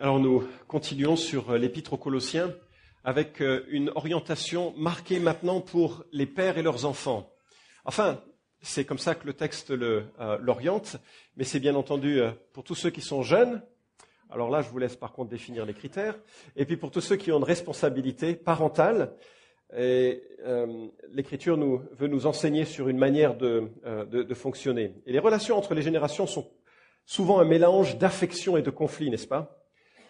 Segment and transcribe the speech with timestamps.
[0.00, 2.54] Alors nous continuons sur l'épître aux Colossiens
[3.04, 7.30] avec euh, une orientation marquée maintenant pour les pères et leurs enfants.
[7.84, 8.18] Enfin,
[8.62, 10.02] c'est comme ça que le texte euh,
[10.40, 10.96] l'oriente,
[11.36, 13.60] mais c'est bien entendu euh, pour tous ceux qui sont jeunes.
[14.30, 16.18] Alors là, je vous laisse par contre définir les critères.
[16.56, 19.12] Et puis pour tous ceux qui ont une responsabilité parentale,
[19.76, 20.22] et,
[21.12, 23.68] l'Écriture nous, veut nous enseigner sur une manière de,
[24.10, 24.94] de fonctionner.
[25.04, 26.50] Et les relations entre les générations sont
[27.04, 29.59] souvent un mélange d'affection et de conflit, n'est-ce pas?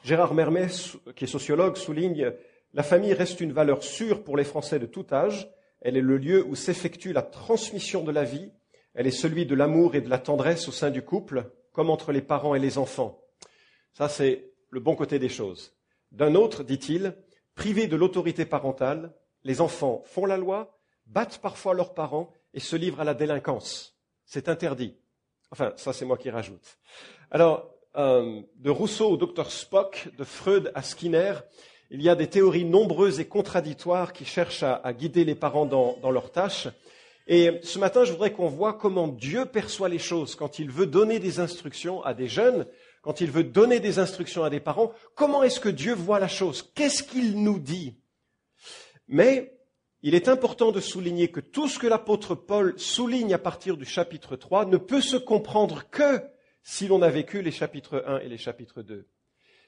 [0.02, 0.68] Gérard Mermet,
[1.14, 2.32] qui est sociologue, souligne
[2.72, 5.50] La famille reste une valeur sûre pour les Français de tout âge.
[5.82, 8.50] Elle est le lieu où s'effectue la transmission de la vie.
[8.94, 12.12] Elle est celui de l'amour et de la tendresse au sein du couple, comme entre
[12.12, 13.22] les parents et les enfants.
[13.92, 15.76] Ça, c'est le bon côté des choses.
[16.12, 17.14] D'un autre, dit-il,
[17.54, 19.12] privés de l'autorité parentale,
[19.44, 23.96] les enfants font la loi, battent parfois leurs parents et se livrent à la délinquance.
[24.24, 24.96] C'est interdit.
[25.50, 26.78] Enfin, ça c'est moi qui rajoute.
[27.30, 31.34] Alors, euh, de Rousseau au docteur Spock, de Freud à Skinner,
[31.90, 35.96] il y a des théories nombreuses et contradictoires qui cherchent à, guider les parents dans,
[36.00, 36.68] dans leurs tâches.
[37.26, 40.86] Et ce matin, je voudrais qu'on voit comment Dieu perçoit les choses quand il veut
[40.86, 42.66] donner des instructions à des jeunes,
[43.02, 44.92] quand il veut donner des instructions à des parents.
[45.14, 46.70] Comment est-ce que Dieu voit la chose?
[46.74, 47.96] Qu'est-ce qu'il nous dit?
[49.08, 49.56] Mais
[50.02, 53.84] il est important de souligner que tout ce que l'apôtre Paul souligne à partir du
[53.84, 56.22] chapitre 3 ne peut se comprendre que
[56.62, 59.06] si l'on a vécu les chapitres 1 et les chapitres 2.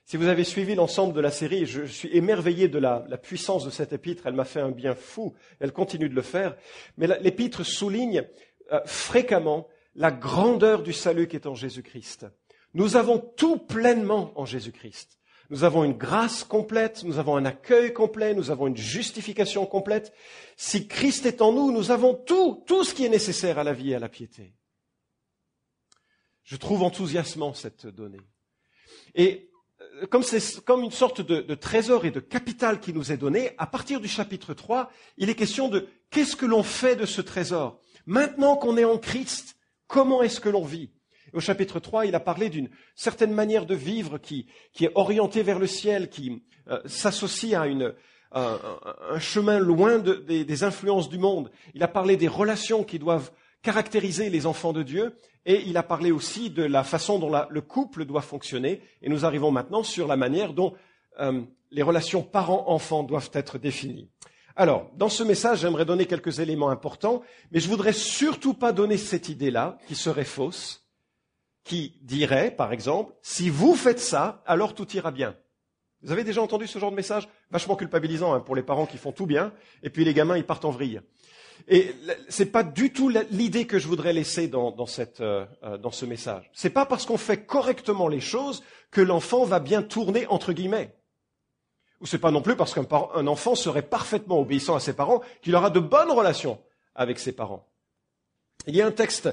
[0.04, 3.70] Si vous avez suivi l'ensemble de la série, je suis émerveillé de la, puissance de
[3.70, 6.56] cette épître, elle m'a fait un bien fou, elle continue de le faire,
[6.96, 8.24] mais l'épître souligne
[8.72, 12.26] euh, fréquemment la grandeur du salut qui est en Jésus-Christ.
[12.74, 15.18] Nous avons tout pleinement en Jésus-Christ.
[15.50, 20.12] Nous avons une grâce complète, nous avons un accueil complet, nous avons une justification complète.
[20.56, 23.74] Si Christ est en nous, nous avons tout, tout ce qui est nécessaire à la
[23.74, 24.54] vie et à la piété.
[26.44, 28.20] Je trouve enthousiasmant cette donnée.
[29.14, 33.16] Et euh, comme c'est comme une sorte de, trésor et de capital qui nous est
[33.16, 37.06] donné, à partir du chapitre 3, il est question de qu'est-ce que l'on fait de
[37.06, 37.80] ce trésor?
[38.06, 39.56] Maintenant qu'on est en Christ,
[39.86, 40.90] comment est-ce que l'on vit?
[41.32, 44.46] Au chapitre 3, il a parlé d'une certaine manière de vivre qui,
[44.80, 47.64] est orientée vers le ciel, qui euh, s'associe à
[48.34, 51.50] un, chemin loin des, influences du monde.
[51.74, 53.30] Il a parlé des relations qui doivent
[53.62, 57.60] caractériser les enfants de Dieu, et il a parlé aussi de la façon dont le
[57.60, 58.80] couple doit fonctionner.
[59.02, 60.74] Et nous arrivons maintenant sur la manière dont
[61.20, 64.08] euh, les relations parents-enfants doivent être définies.
[64.54, 68.98] Alors, dans ce message, j'aimerais donner quelques éléments importants, mais je voudrais surtout pas donner
[68.98, 70.86] cette idée-là, qui serait fausse,
[71.64, 75.34] qui dirait, par exemple, si vous faites ça, alors tout ira bien.
[76.02, 77.28] Vous avez déjà entendu ce genre de message?
[77.50, 79.52] Vachement culpabilisant hein, pour les parents qui font tout bien,
[79.82, 81.00] et puis les gamins, ils partent en vrille.
[81.68, 81.94] Et
[82.28, 85.90] c'est pas du tout l'idée que je voudrais laisser dans, dans, cette, euh, euh, dans
[85.90, 86.50] ce message.
[86.52, 90.94] C'est pas parce qu'on fait correctement les choses que l'enfant va bien tourner entre guillemets.
[92.00, 95.54] Ou c'est pas non plus parce qu'un enfant serait parfaitement obéissant à ses parents qu'il
[95.54, 96.58] aura de bonnes relations
[96.94, 97.68] avec ses parents.
[98.66, 99.28] Il y a un texte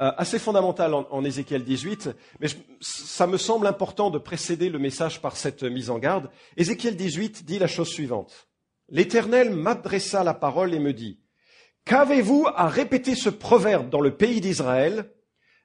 [0.00, 2.10] euh, assez fondamental en, Ézéchiel 18,
[2.40, 2.48] mais
[2.80, 6.30] ça me semble important de précéder le message par cette mise en garde.
[6.56, 8.48] Ézéchiel 18 dit la chose suivante.
[8.88, 11.20] L'Éternel m'adressa la parole et me dit,
[11.84, 15.12] Qu'avez-vous à répéter ce proverbe dans le pays d'Israël?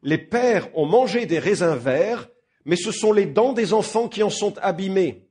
[0.01, 2.29] Les pères ont mangé des raisins verts,
[2.65, 5.29] mais ce sont les dents des enfants qui en sont abîmées.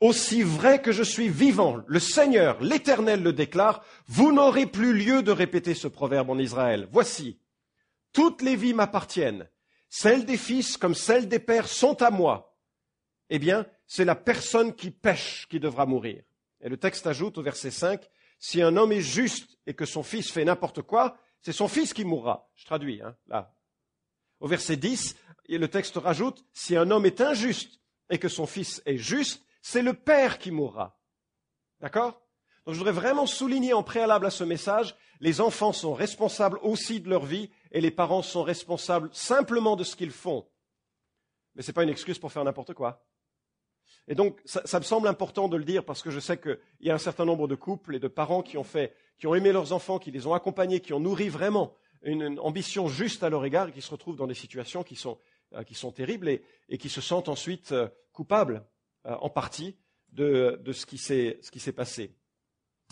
[0.00, 5.22] Aussi vrai que je suis vivant, le Seigneur, l'Éternel le déclare, vous n'aurez plus lieu
[5.22, 6.86] de répéter ce proverbe en Israël.
[6.92, 7.38] Voici,
[8.12, 9.48] toutes les vies m'appartiennent.
[9.88, 12.56] Celles des fils comme celles des pères sont à moi.
[13.30, 16.22] Eh bien, c'est la personne qui pêche qui devra mourir.
[16.60, 18.00] Et le texte ajoute au verset 5,
[18.38, 21.92] si un homme est juste et que son fils fait n'importe quoi, c'est son fils
[21.92, 22.50] qui mourra.
[22.54, 23.54] Je traduis, hein, là.
[24.40, 25.16] Au verset 10,
[25.48, 27.80] le texte rajoute, si un homme est injuste
[28.10, 30.98] et que son fils est juste, c'est le père qui mourra.
[31.80, 32.20] D'accord?
[32.64, 37.00] Donc je voudrais vraiment souligner en préalable à ce message, les enfants sont responsables aussi
[37.00, 40.48] de leur vie et les parents sont responsables simplement de ce qu'ils font.
[41.54, 43.06] Mais ce n'est pas une excuse pour faire n'importe quoi.
[44.08, 46.90] Et donc, ça, me semble important de le dire parce que je sais qu'il y
[46.90, 49.50] a un certain nombre de couples et de parents qui ont fait, qui ont aimé
[49.50, 53.44] leurs enfants, qui les ont accompagnés, qui ont nourri vraiment une, ambition juste à leur
[53.44, 55.18] égard et qui se retrouvent dans des situations qui sont,
[55.54, 58.66] euh, qui sont terribles et, qui se sentent ensuite euh, coupables,
[59.06, 59.76] euh, en partie,
[60.12, 62.14] de, de ce qui s'est passé.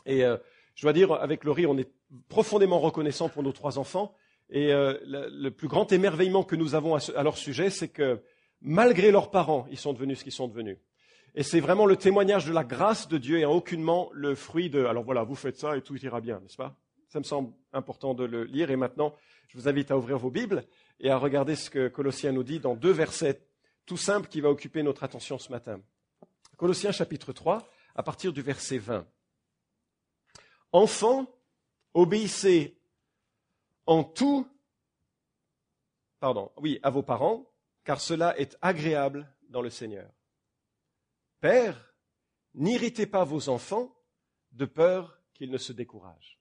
[0.07, 0.23] Et
[0.75, 1.89] je dois dire, avec Laurie, on est
[2.29, 4.13] profondément reconnaissant pour nos trois enfants
[4.53, 8.21] et euh, le, plus grand émerveillement que nous avons à, leur sujet, c'est que
[8.61, 10.77] malgré leurs parents, ils sont devenus ce qu'ils sont devenus.
[11.35, 14.85] Et c'est vraiment le témoignage de la grâce de Dieu et aucunement le fruit de
[14.85, 16.77] alors voilà, vous faites ça et tout ira bien, n'est-ce pas?
[17.09, 18.71] Ça me semble important de le lire.
[18.71, 19.15] Et maintenant,
[19.49, 20.65] je vous invite à ouvrir vos Bibles
[21.01, 23.41] et à regarder ce que Colossiens nous dit dans deux versets
[23.87, 25.81] tout simple qui va occuper notre attention ce matin.
[26.57, 29.07] Colossiens chapitre 3, à partir du verset 20.
[30.73, 31.27] Enfants,
[31.93, 32.79] obéissez
[33.87, 34.47] en tout,
[36.21, 37.47] pardon, oui, à vos parents,
[37.85, 40.09] car cela est agréable dans le Seigneur.
[41.43, 41.93] Père,
[42.55, 43.93] n'irritez pas vos enfants
[44.53, 46.39] de peur qu'ils ne se découragent.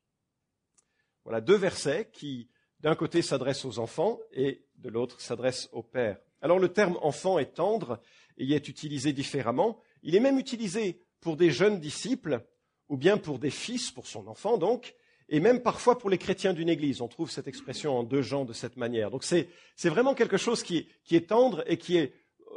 [1.24, 2.52] Voilà deux versets qui,
[2.82, 6.20] d'un côté, s'adressent aux enfants et de l'autre s'adressent aux pères.
[6.40, 8.00] Alors le terme enfant est tendre
[8.38, 9.82] et il est utilisé différemment.
[10.04, 12.46] Il est même utilisé pour des jeunes disciples
[12.88, 14.94] ou bien pour des fils, pour son enfant donc,
[15.30, 17.02] et même parfois pour les chrétiens d'une église.
[17.02, 19.10] On trouve cette expression en deux gens de cette manière.
[19.10, 19.50] Donc c'est
[19.86, 22.14] vraiment quelque chose qui, est tendre et qui est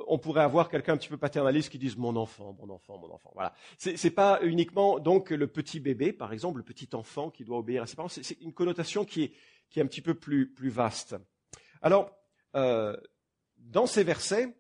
[0.07, 3.13] on pourrait avoir quelqu'un un petit peu paternaliste qui dise mon enfant, mon enfant, mon
[3.13, 3.31] enfant.
[3.35, 3.55] Voilà.
[3.79, 7.59] C'est, n'est pas uniquement donc le petit bébé, par exemple, le petit enfant qui doit
[7.59, 8.09] obéir à ses parents.
[8.09, 9.33] C'est, une connotation qui est,
[9.71, 11.17] qui est un petit peu plus, plus vaste.
[11.83, 12.11] Alors,
[12.57, 12.97] euh,
[13.59, 14.55] dans ces versets,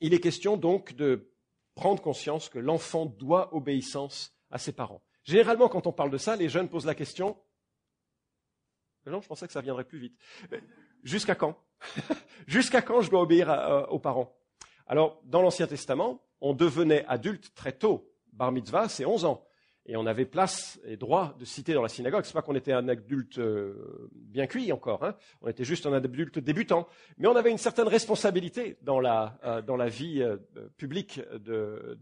[0.00, 1.32] il est question donc de
[1.74, 5.02] prendre conscience que l'enfant doit obéissance à ses parents.
[5.24, 7.36] Généralement, quand on parle de ça, les jeunes posent la question.
[9.06, 10.16] Non, je pensais que ça viendrait plus vite.
[11.02, 11.58] Jusqu'à quand?
[12.46, 14.32] Jusqu'à quand je dois obéir euh, aux parents?
[14.92, 18.12] Alors, dans l'Ancien Testament, on devenait adulte très tôt.
[18.34, 19.42] Bar mitzvah, c'est 11 ans.
[19.86, 22.26] Et on avait place et droit de citer dans la synagogue.
[22.26, 25.02] C'est pas qu'on était un adulte euh, bien cuit encore.
[25.02, 25.16] Hein.
[25.40, 26.86] On était juste un adulte débutant.
[27.16, 30.36] Mais on avait une certaine responsabilité dans la, euh, vie euh,
[30.76, 31.22] publique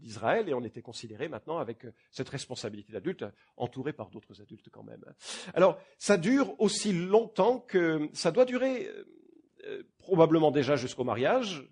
[0.01, 0.49] d'Israël.
[0.49, 3.23] Et on était considéré maintenant avec cette responsabilité d'adulte,
[3.55, 5.05] entouré par d'autres adultes quand même.
[5.53, 8.89] Alors, ça dure aussi longtemps que ça doit durer
[9.97, 11.63] probablement déjà jusqu'au mariage,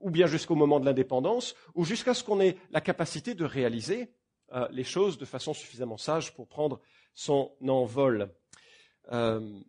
[0.00, 4.12] ou bien jusqu'au moment de l'indépendance, ou jusqu'à ce qu'on ait la capacité de réaliser
[4.52, 6.80] euh, les choses de façon suffisamment sage pour prendre
[7.14, 8.30] son envol.
[9.12, 9.60] Euh,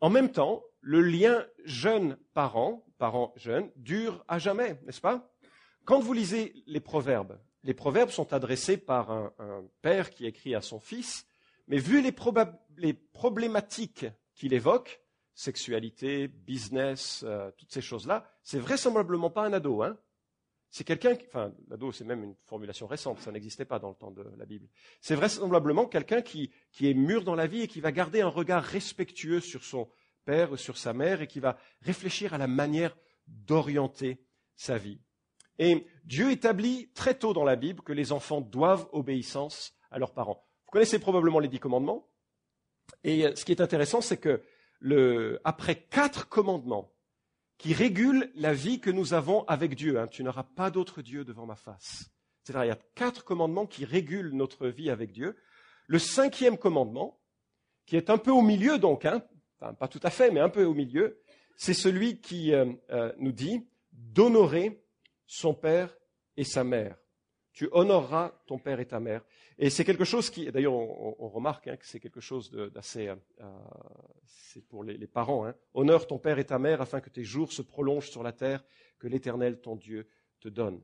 [0.00, 5.30] en même temps, le lien jeune-parent, parent-jeune, dure à jamais, n'est-ce pas?
[5.84, 9.32] Quand vous lisez les proverbes, les proverbes sont adressés par un,
[9.82, 11.26] père qui écrit à son fils,
[11.66, 12.14] mais vu les,
[12.76, 15.00] les problématiques qu'il évoque,
[15.38, 19.84] sexualité, business, euh, toutes ces choses-là, c'est vraisemblablement pas un ado.
[19.84, 19.96] Hein
[20.68, 23.94] c'est quelqu'un qui, enfin, l'ado, c'est même une formulation récente, ça n'existait pas dans le
[23.94, 24.66] temps de la Bible.
[25.00, 28.28] C'est vraisemblablement quelqu'un qui, qui est mûr dans la vie et qui va garder un
[28.28, 29.88] regard respectueux sur son
[30.24, 32.96] père, sur sa mère, et qui va réfléchir à la manière
[33.28, 34.20] d'orienter
[34.56, 35.00] sa vie.
[35.60, 40.14] Et Dieu établit très tôt dans la Bible que les enfants doivent obéissance à leurs
[40.14, 40.44] parents.
[40.66, 42.08] Vous connaissez probablement les dix commandements.
[43.04, 44.42] Et euh, ce qui est intéressant, c'est que
[45.44, 46.92] après quatre commandements
[47.58, 49.98] qui régulent la vie que nous avons avec Dieu.
[49.98, 50.06] Hein.
[50.06, 52.10] tu n'auras pas d'autre Dieu devant ma face.
[52.44, 55.36] C'est-à-dire, il y a quatre commandements qui régulent notre vie avec Dieu.
[55.86, 57.20] Le cinquième commandement,
[57.84, 59.22] qui est un peu au milieu donc, hein,
[59.58, 61.20] pas tout à fait, mais un peu au milieu,
[61.56, 64.82] c'est celui qui euh, euh, nous dit d'honorer
[65.26, 65.94] son père
[66.36, 66.96] et sa mère.
[67.58, 69.24] Tu honoreras ton père et ta mère.
[69.58, 73.16] Et c'est quelque chose qui, d'ailleurs, on, remarque hein, que c'est quelque chose d'assez, euh,
[74.26, 75.44] c'est pour les, parents.
[75.44, 75.56] Hein.
[75.74, 78.64] Honore ton père et ta mère afin que tes jours se prolongent sur la terre
[79.00, 80.08] que l'Éternel ton Dieu
[80.38, 80.80] te donne.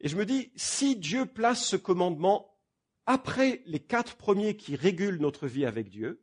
[0.00, 2.58] Et je me dis, si Dieu place ce commandement
[3.06, 6.20] après les quatre premiers qui régulent notre vie avec Dieu,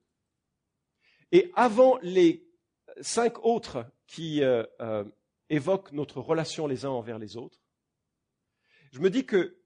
[1.31, 2.45] et avant les
[2.99, 5.05] cinq autres qui euh, euh,
[5.49, 7.62] évoquent notre relation les uns envers les autres,
[8.93, 9.59] je me dis que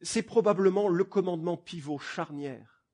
[0.00, 2.84] c'est probablement le commandement pivot charnière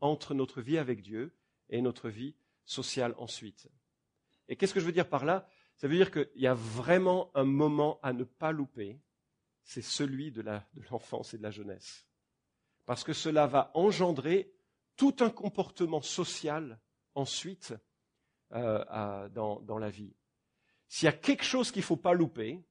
[0.00, 1.36] entre notre vie avec Dieu
[1.70, 3.68] et notre vie sociale ensuite.
[4.46, 5.48] Et qu'est-ce que je veux dire par là?
[5.74, 9.00] Ça veut dire qu'il y a vraiment un moment à ne pas louper,
[9.64, 10.44] c'est celui de
[10.88, 12.06] l'enfance et de la jeunesse.
[12.86, 14.54] Parce que cela va engendrer
[14.94, 16.78] tout un comportement social
[17.16, 17.74] ensuite
[18.52, 20.14] euh, dans, la vie.
[20.86, 22.64] S'il y a quelque chose qu'il ne faut pas louper,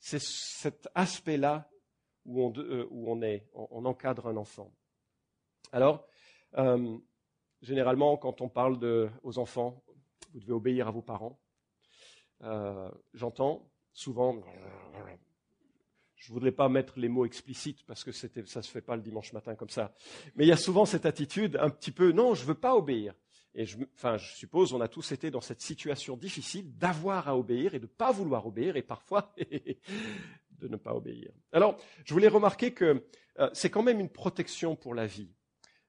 [0.00, 1.70] c'est cet aspect-là
[2.28, 4.70] euh, où on, est, on, encadre un enfant.
[5.72, 6.06] Alors,
[6.58, 6.98] euh,
[7.62, 8.78] généralement, quand on parle
[9.22, 9.82] aux enfants,
[10.32, 11.40] vous devez obéir à vos parents.
[12.42, 14.40] Euh, j'entends souvent,
[16.16, 18.94] je ne voudrais pas mettre les mots explicites parce que ça ne se fait pas
[18.94, 19.92] le dimanche matin comme ça,
[20.36, 22.76] mais il y a souvent cette attitude un petit peu, non, je ne veux pas
[22.76, 23.14] obéir.
[23.54, 23.64] Et
[23.96, 27.78] enfin, je suppose, on a tous été dans cette situation difficile d'avoir à obéir et
[27.78, 29.34] de ne pas vouloir obéir, et parfois
[30.60, 31.30] de ne pas obéir.
[31.52, 33.04] Alors, je voulais remarquer que
[33.38, 35.30] euh, c'est quand même une protection pour la vie.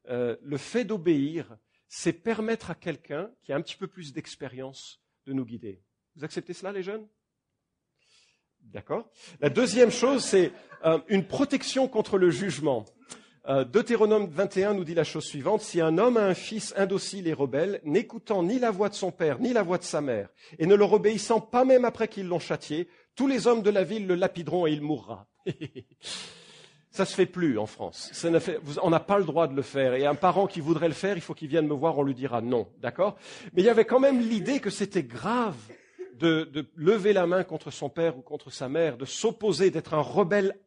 [0.10, 1.58] Euh, le fait d'obéir,
[1.88, 5.82] c'est permettre à quelqu'un qui a un petit peu plus d'expérience de nous guider.
[6.16, 7.08] Vous acceptez cela, les jeunes?
[8.62, 9.10] D'accord
[9.40, 10.52] La deuxième chose, c'est
[10.86, 12.86] euh, une protection contre le jugement.
[13.72, 17.34] Deutéronome 21 nous dit la chose suivante, si un homme a un fils indocile et
[17.34, 20.68] rebelle, n'écoutant ni la voix de son père, ni la voix de sa mère, et
[20.68, 22.88] ne leur obéissant pas même après qu'ils l'ont châtié,
[23.20, 25.28] Tous les hommes de la ville le lapideront et il mourra.
[26.90, 28.14] Ça se fait plus en France.
[28.82, 29.94] on n'a pas le droit de le faire.
[29.94, 32.14] Et un parent qui voudrait le faire, il faut qu'il vienne me voir, on lui
[32.14, 33.18] dira non, d'accord?
[33.52, 35.58] Mais il y avait quand même l'idée que c'était grave
[36.14, 40.02] de, lever la main contre son père ou contre sa mère, de s'opposer, d'être un
[40.02, 40.58] rebelle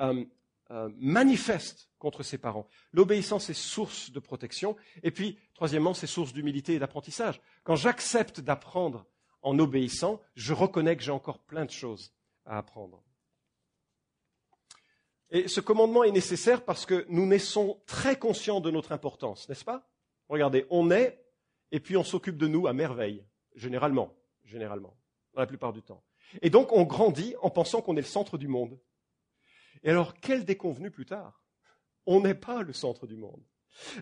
[0.00, 0.24] euh,
[0.72, 2.66] euh, manifeste contre ses parents.
[2.92, 4.74] L'obéissance est source de protection.
[5.04, 7.40] Et puis, troisièmement, c'est source d'humilité et d'apprentissage.
[7.62, 9.06] Quand j'accepte d'apprendre
[9.42, 12.12] en obéissant, je reconnais que j'ai encore plein de choses
[12.44, 13.02] à apprendre.
[15.30, 19.64] Et ce commandement est nécessaire parce que nous naissons très conscients de notre importance, n'est-ce
[19.64, 19.88] pas?
[20.28, 21.24] Regardez, on naît
[21.70, 24.96] et puis on s'occupe de nous à merveille, généralement, généralement,
[25.34, 26.02] la plupart du temps.
[26.42, 28.78] Et donc on grandit en pensant qu'on est le centre du monde.
[29.82, 31.42] Et alors, quel déconvenu plus tard?
[32.06, 33.42] On n'est pas le centre du monde.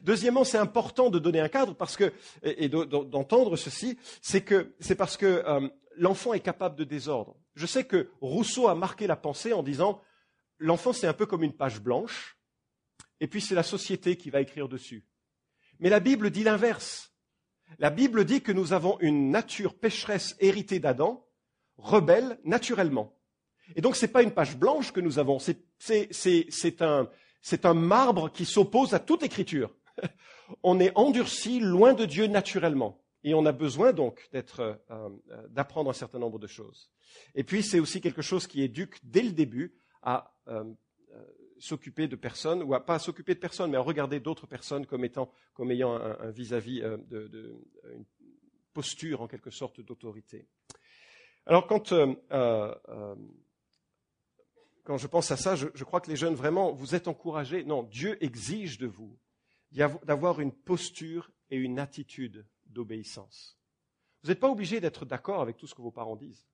[0.02, 4.94] Deuxièmement, c'est important de donner un cadre parce que, et d'entendre ceci, c'est que c'est
[4.94, 7.36] parce que euh, l'enfant est capable de désordre.
[7.54, 10.00] Je sais que Rousseau a marqué la pensée en disant
[10.58, 12.38] l'enfant c'est un peu comme une page blanche,
[13.20, 15.04] et puis c'est la société qui va écrire dessus.
[15.80, 17.12] Mais la Bible dit l'inverse.
[17.78, 21.26] La Bible dit que nous avons une nature pécheresse héritée d'Adam,
[21.76, 23.14] rebelle naturellement.
[23.76, 27.10] Et donc ce n'est pas une page blanche que nous avons, c'est un,
[27.40, 29.74] c'est un marbre qui s'oppose à toute écriture.
[30.62, 33.00] on est endurci loin de Dieu naturellement.
[33.24, 35.08] Et on a besoin donc euh, euh,
[35.48, 36.90] d'apprendre un certain nombre de choses.
[37.34, 40.64] Et puis c'est aussi quelque chose qui éduque dès le début à euh,
[41.58, 45.04] s'occuper de personnes, ou à pas s'occuper de personnes, mais à regarder d'autres personnes comme
[45.04, 47.56] étant, comme ayant un vis-à-vis de, de,
[47.92, 48.04] une
[48.72, 50.46] posture en quelque sorte d'autorité.
[51.46, 51.92] Alors quand
[54.88, 57.62] quand je pense à ça, je, crois que les jeunes, vraiment, vous êtes encouragés.
[57.62, 59.18] Non, Dieu exige de vous
[59.70, 63.58] d'avoir une posture et une attitude d'obéissance.
[64.22, 66.46] Vous n'êtes pas obligé d'être d'accord avec tout ce que vos parents disent.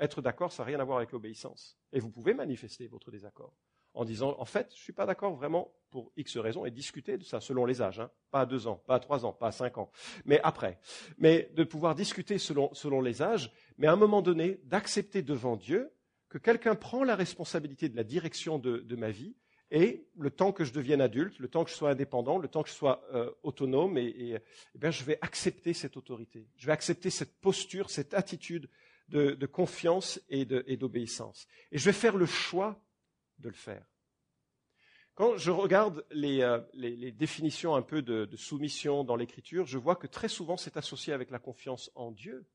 [0.00, 1.78] Être d'accord, ça n'a rien à voir avec l'obéissance.
[1.92, 3.54] Et vous pouvez manifester votre désaccord
[3.94, 7.16] en disant, en fait, je ne suis pas d'accord vraiment pour X raisons et discuter
[7.16, 8.00] de ça selon les âges.
[8.00, 8.10] Hein.
[8.32, 9.92] Pas à deux ans, pas à trois ans, pas à cinq ans,
[10.24, 10.80] mais après.
[11.16, 15.54] Mais de pouvoir discuter selon, selon les âges, mais à un moment donné, d'accepter devant
[15.54, 15.92] Dieu
[16.28, 19.34] que quelqu'un prend la responsabilité de la direction de, ma vie
[19.70, 22.62] et le temps que je devienne adulte, le temps que je sois indépendant, le temps
[22.62, 24.36] que je sois euh, autonome, et,
[24.74, 26.48] eh je vais accepter cette autorité.
[26.56, 28.68] Je vais accepter cette posture, cette attitude
[29.08, 30.44] de, confiance et
[30.76, 31.46] d'obéissance.
[31.70, 32.80] Et, je vais faire le choix
[33.38, 33.86] de le faire.
[35.14, 36.60] Quand je regarde les, euh,
[37.12, 41.30] définitions un peu de soumission dans l'Écriture, je vois que très souvent c'est associé avec
[41.30, 42.46] la confiance en Dieu.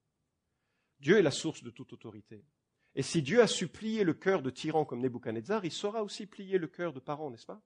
[1.00, 2.46] Dieu est la source de toute autorité.
[2.95, 6.57] Et si Dieu a supplié le cœur de tyran comme Nebuchadnezzar, il saura aussi plier
[6.57, 7.62] le cœur de parent, n'est-ce pas?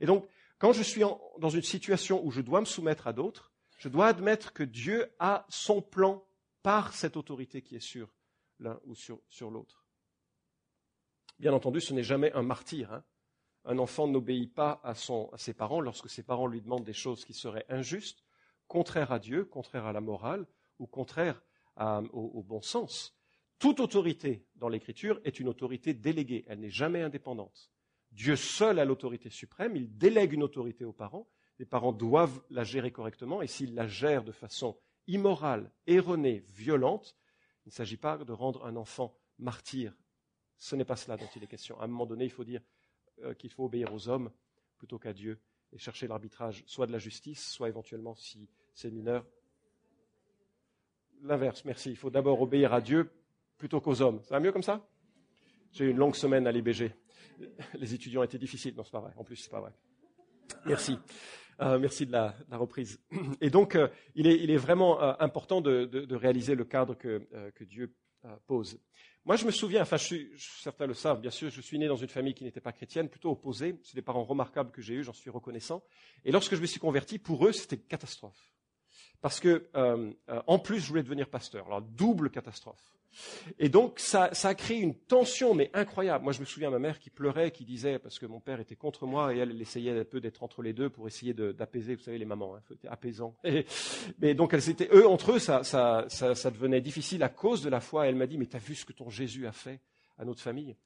[0.00, 0.28] Et donc,
[0.58, 1.02] quand je suis
[1.38, 5.10] dans une situation où je dois me soumettre à d'autres, je dois admettre que Dieu
[5.18, 6.24] a son plan
[6.62, 8.12] par cette autorité qui est sur
[8.58, 9.86] l'un ou sur, l'autre.
[11.38, 12.92] Bien entendu, ce n'est jamais un martyr.
[12.92, 13.04] Hein.
[13.64, 17.34] un enfant n'obéit pas à, ses parents lorsque ses parents lui demandent des choses qui
[17.34, 18.24] seraient injustes,
[18.66, 20.46] contraires à Dieu, contraires à la morale
[20.78, 21.42] ou contraires
[21.76, 23.15] au bon sens.
[23.58, 27.70] Toute autorité dans l'Écriture est une autorité déléguée, elle n'est jamais indépendante.
[28.12, 32.64] Dieu seul a l'autorité suprême, il délègue une autorité aux parents, les parents doivent la
[32.64, 37.16] gérer correctement, et s'ils la gèrent de façon immorale, erronée, violente,
[37.64, 39.94] il ne s'agit pas de rendre un enfant martyr.
[40.58, 41.78] Ce n'est pas cela dont il est question.
[41.80, 42.60] À un moment donné, il faut dire
[43.22, 44.30] euh, qu'il faut obéir aux hommes
[44.78, 45.40] plutôt qu'à Dieu
[45.72, 49.26] et chercher l'arbitrage, soit de la justice, soit éventuellement, si c'est mineur,
[51.22, 51.64] l'inverse.
[51.64, 51.90] Merci.
[51.90, 53.10] Il faut d'abord obéir à Dieu
[53.58, 54.20] plutôt qu'aux hommes.
[54.22, 54.86] Ça va mieux comme ça?
[55.72, 56.92] J'ai eu une longue semaine à l'IBG.
[57.74, 58.74] Les étudiants étaient difficiles.
[58.76, 59.12] Non, c'est pas vrai.
[59.16, 59.72] En plus, c'est pas vrai.
[60.64, 60.98] Merci.
[61.60, 63.00] Euh, merci de la, reprise.
[63.40, 67.26] Et donc, euh, il, est, vraiment euh, important de, réaliser le cadre que,
[67.64, 67.94] Dieu
[68.46, 68.78] pose.
[69.24, 69.96] Moi, je me souviens, enfin,
[70.36, 73.08] certains le savent, bien sûr, je suis né dans une famille qui n'était pas chrétienne,
[73.08, 73.78] plutôt opposée.
[73.82, 75.82] C'est des parents remarquables que j'ai eus, j'en suis reconnaissant.
[76.24, 78.55] Et lorsque je me suis converti, pour eux, c'était une catastrophe.
[79.20, 79.66] Parce que,
[80.46, 81.66] en plus, je voulais devenir pasteur.
[81.66, 82.96] Alors, double catastrophe.
[83.58, 86.24] Et donc, ça, a créé une tension, mais incroyable.
[86.24, 88.76] Moi, je me souviens ma mère qui pleurait, qui disait, parce que mon père était
[88.76, 91.94] contre moi, et elle, elle essayait un peu d'être entre les deux pour essayer d'apaiser,
[91.94, 93.36] vous savez, les mamans, hein, c'était apaisant.
[94.18, 97.70] mais donc, elles étaient, eux, entre eux, ça, ça, ça, devenait difficile à cause de
[97.70, 98.06] la foi.
[98.06, 99.80] Elle m'a dit, mais t'as vu ce que ton Jésus a fait
[100.18, 100.76] à notre famille?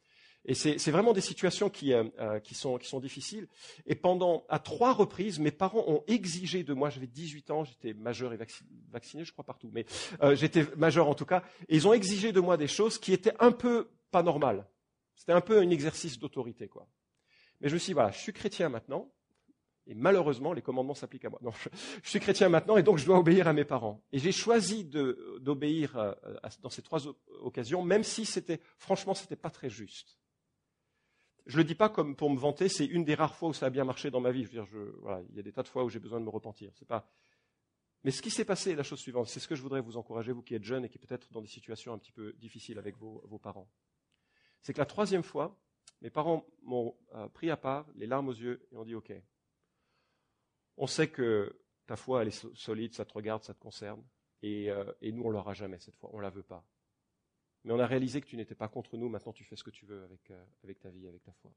[0.46, 3.46] Et c'est vraiment des situations euh, euh, qui, sont, difficiles.
[3.86, 7.92] Et pendant, à trois reprises, mes parents ont exigé de moi, j'avais 18 ans, j'étais
[7.92, 8.38] majeur et
[8.90, 9.84] vacciné, je crois, partout, mais
[10.22, 13.12] euh, j'étais majeur en tout cas, et ils ont exigé de moi des choses qui
[13.12, 14.66] étaient un peu pas normales.
[15.14, 16.88] C'était un peu un exercice d'autorité, quoi.
[17.60, 19.12] Mais je me suis dit, voilà, je suis chrétien maintenant,
[19.86, 21.40] Et malheureusement, les commandements s'appliquent à moi.
[21.42, 21.52] Non,
[22.02, 24.02] je, suis chrétien maintenant et donc je dois obéir à mes parents.
[24.12, 26.16] Et j'ai choisi d'obéir
[26.62, 27.02] dans ces trois
[27.42, 30.19] occasions, même si c'était, franchement, c'était pas très juste.
[31.50, 33.66] Je le dis pas comme pour me vanter, c'est une des rares fois où ça
[33.66, 34.46] a bien marché dans ma vie.
[34.52, 36.70] Il y a des tas de fois où j'ai besoin de me repentir.
[38.04, 39.26] Mais ce qui s'est passé la chose suivante.
[39.26, 41.40] C'est ce que je voudrais vous encourager, vous qui êtes jeunes et qui peut-être dans
[41.40, 43.68] des situations un petit peu difficiles avec vos, parents.
[44.62, 45.58] C'est que la troisième fois,
[46.02, 49.12] mes parents m'ont euh, pris à part, les larmes aux yeux, et ont dit OK.
[50.76, 54.04] On sait que ta foi, elle est solide, ça te regarde, ça te concerne,
[54.42, 56.64] et, euh, et nous, on l'aura jamais cette fois, on la veut pas.
[57.64, 59.70] Mais on a réalisé que tu n'étais pas contre nous, maintenant tu fais ce que
[59.70, 61.52] tu veux avec, euh, avec ta vie, avec ta foi.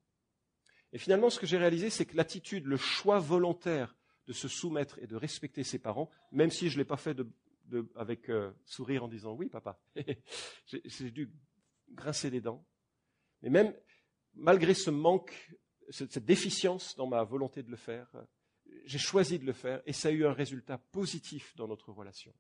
[0.92, 3.96] Et finalement, ce que j'ai réalisé, c'est que l'attitude, le choix volontaire
[4.28, 7.18] de se soumettre et de respecter ses parents, même si je ne l'ai pas fait
[7.96, 8.32] avec
[8.66, 9.82] sourire en disant oui, papa,
[10.66, 11.32] j'ai dû
[11.90, 12.66] grincer des dents,
[13.42, 13.74] mais même
[14.36, 15.52] malgré ce manque,
[15.90, 18.10] cette déficience dans ma volonté de le faire,
[18.86, 22.34] j'ai choisi de le faire et ça a eu un résultat positif dans notre relation.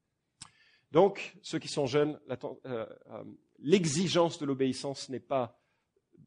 [0.93, 3.23] Donc, ceux qui sont jeunes, euh, euh,
[3.57, 5.59] l'exigence de l'obéissance n'est pas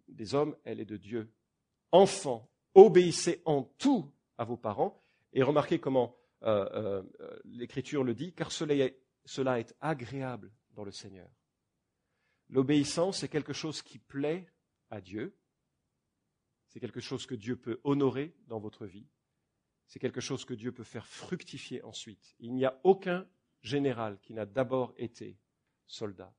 [0.09, 1.33] des hommes, elle est de Dieu.
[1.93, 5.01] Enfants, obéissez en tout à vos parents
[5.33, 7.05] et remarquez comment euh,
[7.45, 11.31] l'Écriture le dit, car cela est, cela est agréable dans le Seigneur.
[12.49, 14.49] L'obéissance est quelque chose qui plaît
[14.91, 15.37] à Dieu,
[16.67, 19.07] c'est quelque chose que Dieu peut honorer dans votre vie.
[19.87, 22.35] C'est quelque chose que Dieu peut faire fructifier ensuite.
[22.41, 23.29] Il n'y a aucun
[23.67, 25.37] général qui n'a d'abord été
[25.87, 26.33] soldat.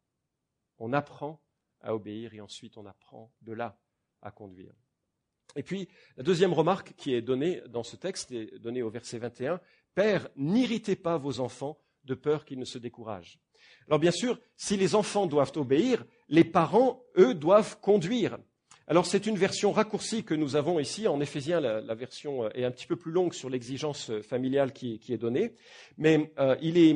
[0.79, 1.41] On apprend
[1.81, 3.79] à obéir et ensuite on apprend de là
[4.22, 4.74] à conduire.
[5.55, 9.17] Et puis, la deuxième remarque qui est donnée dans ce texte est donnée au verset
[9.17, 9.60] 21,
[9.96, 13.39] Père, n'irritez pas vos enfants de peur qu'ils ne se découragent.
[13.88, 18.38] Alors bien sûr, si les enfants doivent obéir, les parents, eux, doivent conduire.
[18.88, 21.07] Alors c'est une version raccourcie que nous avons ici.
[21.07, 25.17] En Éphésiens, la, version est un petit peu plus longue sur l'exigence familiale qui, est
[25.17, 25.55] donnée.
[25.98, 26.96] Mais euh, il, est,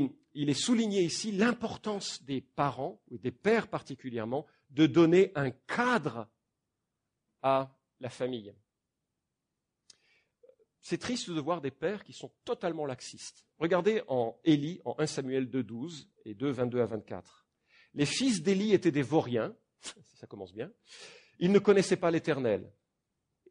[0.54, 6.28] souligné ici l'importance des parents, ou des pères particulièrement, de donner un cadre
[7.42, 8.54] à la famille.
[10.82, 13.46] C'est triste de voir des pères qui sont totalement laxistes.
[13.60, 17.48] Regardez en Élie, en 1 Samuel 2.12 et 2, 22 à 24.
[17.94, 19.56] Les fils d'Élie étaient des vauriens,
[20.16, 20.72] ça commence bien,
[21.40, 22.72] il ne connaissait pas l'Éternel.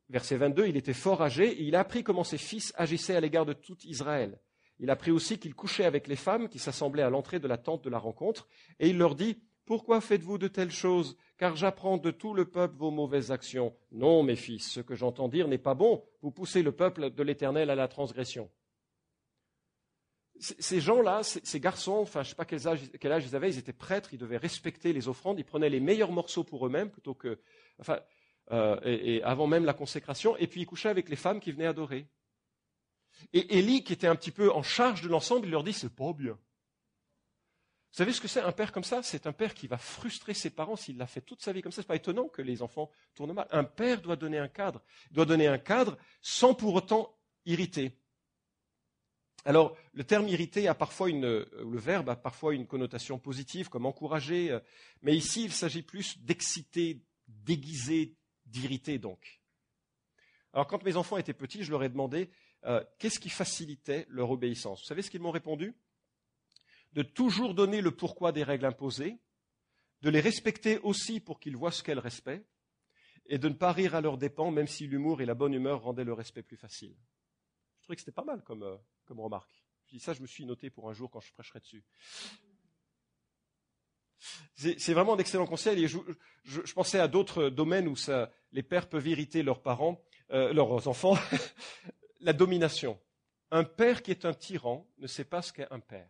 [0.08, 3.20] Verset 22, il était fort âgé et il a appris comment ses fils agissaient à
[3.20, 4.40] l'égard de tout Israël.
[4.80, 7.58] Il a appris aussi qu'il couchait avec les femmes qui s'assemblaient à l'entrée de la
[7.58, 11.16] tente de la rencontre et il leur dit Pourquoi faites-vous de telles choses?
[11.38, 13.76] Car j'apprends de tout le peuple vos mauvaises actions.
[13.92, 16.02] Non, mes fils, ce que j'entends dire n'est pas bon.
[16.22, 18.50] Vous poussez le peuple de l'Éternel à la transgression
[20.40, 22.66] ces gens-là, ces garçons, enfin, je ne sais pas quel
[23.12, 26.12] âge, ils avaient, ils étaient prêtres, ils devaient respecter les offrandes, ils prenaient les meilleurs
[26.12, 27.40] morceaux pour eux-mêmes plutôt que,
[27.78, 28.00] enfin,
[28.50, 31.66] euh, et, avant même la consécration, et puis ils couchaient avec les femmes qui venaient
[31.66, 32.06] adorer.
[33.32, 35.94] Et Élie, qui était un petit peu en charge de l'ensemble, il leur dit c'est
[35.94, 36.32] pas bien.
[36.32, 39.02] Vous savez ce que c'est un père comme ça?
[39.02, 41.72] C'est un père qui va frustrer ses parents s'il l'a fait toute sa vie comme
[41.72, 41.82] ça.
[41.82, 43.48] C'est pas étonnant que les enfants tournent mal.
[43.50, 44.80] Un père doit donner un cadre,
[45.10, 47.96] il doit donner un cadre sans pour autant irriter.
[49.44, 53.70] Alors, le terme irriter a parfois une, euh, le verbe a parfois une connotation positive,
[53.70, 54.60] comme encourager, euh,
[55.02, 59.40] mais ici, il s'agit plus d'exciter, d'aiguiser, d'irriter donc.
[60.52, 62.30] Alors, quand mes enfants étaient petits, je leur ai demandé
[62.64, 64.80] euh, qu'est-ce qui facilitait leur obéissance?
[64.80, 65.74] Vous savez ce qu'ils m'ont répondu?
[66.92, 69.18] De toujours donner le pourquoi des règles imposées,
[70.02, 72.46] de les respecter aussi pour qu'ils voient ce qu'elles respectent,
[73.26, 75.82] et de ne pas rire à leurs dépens, même si l'humour et la bonne humeur
[75.82, 76.96] rendaient le respect plus facile.
[77.78, 79.52] Je trouvais que c'était pas mal comme, comme remarque.
[79.92, 81.84] Je ça, je me suis noté pour un jour quand je prêcherai dessus.
[84.54, 85.84] C'est vraiment d'excellents conseils.
[85.84, 87.94] Et je, pensais à d'autres domaines où
[88.52, 91.16] les pères peuvent irriter leurs parents, euh, leurs enfants.
[92.20, 92.98] La domination.
[93.50, 96.08] Un père qui est un tyran ne sait pas ce qu'est un père.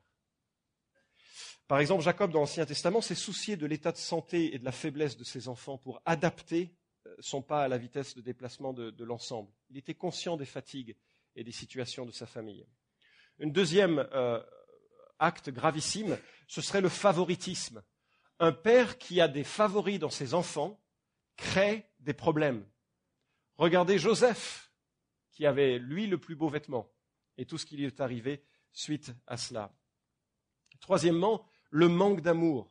[1.68, 4.72] Par exemple, Jacob dans l'Ancien Testament s'est soucié de l'état de santé et de la
[4.72, 6.74] faiblesse de ses enfants pour adapter
[7.06, 9.50] euh, son pas à la vitesse de déplacement de l'ensemble.
[9.70, 10.96] Il était conscient des fatigues
[11.36, 12.66] et des situations de sa famille.
[13.42, 14.42] Un deuxième euh,
[15.18, 17.82] acte gravissime, ce serait le favoritisme.
[18.38, 20.80] Un père qui a des favoris dans ses enfants
[21.36, 22.66] crée des problèmes.
[23.56, 24.69] Regardez Joseph,
[25.40, 26.92] qui avait, lui, le plus beau vêtement,
[27.38, 29.72] et tout ce qui lui est arrivé suite à cela.
[30.80, 32.70] Troisièmement, le manque d'amour.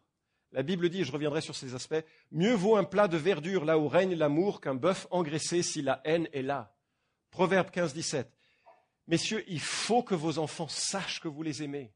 [0.52, 3.80] La Bible dit, je reviendrai sur ces aspects, mieux vaut un plat de verdure là
[3.80, 6.78] où règne l'amour qu'un bœuf engraissé si la haine est là.
[7.32, 8.32] Proverbe 15, 17.
[9.08, 11.92] Messieurs, il faut que vos enfants sachent que vous les aimez.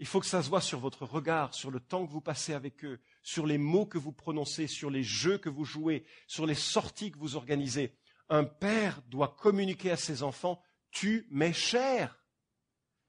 [0.00, 2.52] Il faut que ça se voit sur votre regard, sur le temps que vous passez
[2.52, 6.46] avec eux, sur les mots que vous prononcez, sur les jeux que vous jouez, sur
[6.46, 7.94] les sorties que vous organisez.
[8.30, 12.18] Un père doit communiquer à ses enfants tu m'es cher.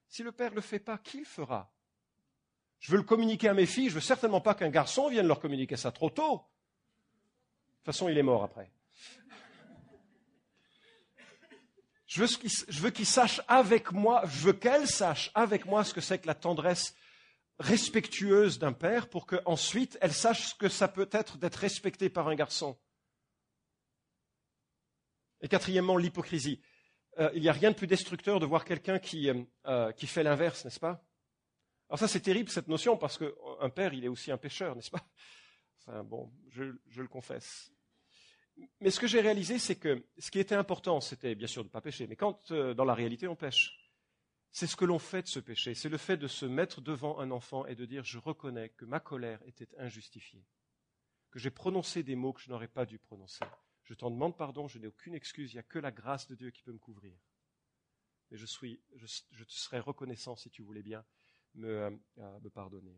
[0.08, 1.74] Si le père ne le fait pas, qui le fera?
[2.80, 5.40] Je veux le communiquer à mes filles, je veux certainement pas qu'un garçon vienne leur
[5.40, 6.34] communiquer ça trop tôt.
[6.34, 8.72] De toute façon, il est mort après.
[12.08, 16.20] Je veux, qu'ils sachent avec moi, je veux qu'elle sache avec moi ce que c'est
[16.20, 16.94] que la tendresse
[17.58, 22.28] respectueuse d'un père pour qu'ensuite elle sache ce que ça peut être d'être respecté par
[22.28, 22.78] un garçon.
[25.42, 26.62] Et quatrièmement, l'hypocrisie.
[27.20, 30.24] Euh, il n'y a rien de plus destructeur de voir quelqu'un qui, euh, euh, fait
[30.24, 31.04] l'inverse, n'est-ce pas?
[31.90, 34.92] Alors ça, c'est terrible, cette notion, parce qu'un père, il est aussi un pécheur, n'est-ce
[34.92, 35.06] pas?
[35.80, 37.72] Enfin, bon, je, je, le confesse.
[38.80, 41.68] Mais ce que j'ai réalisé, c'est que ce qui était important, c'était bien sûr de
[41.68, 43.76] ne pas pécher, mais quand dans la réalité on pêche,
[44.52, 47.20] c'est ce que l'on fait de ce péché, c'est le fait de se mettre devant
[47.20, 50.46] un enfant et de dire je reconnais que ma colère était injustifiée,
[51.32, 53.44] que j'ai prononcé des mots que je n'aurais pas dû prononcer,
[53.92, 56.36] je t'en demande pardon, je n'ai aucune excuse, il n'y a que la grâce de
[56.36, 57.14] Dieu qui peut me couvrir.
[58.32, 61.04] Et je, suis, je, te serais reconnaissant si tu voulais bien
[61.56, 62.98] me, euh, me pardonner.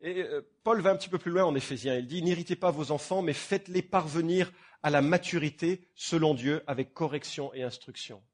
[0.00, 1.98] Et euh, Paul va un petit peu plus loin en Éphésiens.
[1.98, 4.50] Il dit, n'irritez pas vos enfants, mais faites-les parvenir
[4.82, 8.24] à la maturité selon Dieu avec correction et instruction.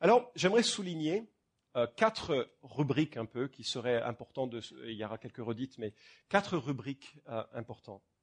[0.00, 1.30] Alors, j'aimerais souligner
[1.76, 4.50] euh, quatre rubriques un peu qui seraient importantes.
[4.50, 5.94] De, il y aura quelques redites, mais
[6.28, 7.14] quatre rubriques
[7.52, 8.15] importantes.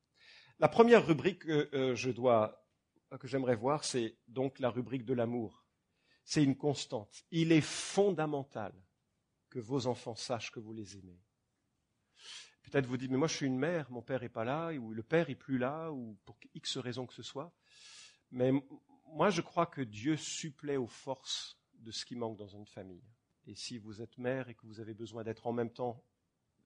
[0.60, 2.66] La première rubrique que euh, je dois,
[3.20, 5.66] que j'aimerais voir, c'est donc la rubrique de l'amour.
[6.24, 7.26] C'est une constante.
[7.32, 8.74] Il est fondamental
[9.50, 11.20] que vos enfants sachent que vous les aimez.
[12.63, 14.94] Peut-être vous dites, mais moi je suis une mère, mon père n'est pas là, ou
[14.94, 17.54] le père n'est plus là, ou pour X raison que ce soit.
[18.32, 18.52] Mais
[19.08, 23.04] moi je crois que Dieu supplée aux forces de ce qui manque dans une famille.
[23.46, 26.04] Et si vous êtes mère et que vous avez besoin d'être en même temps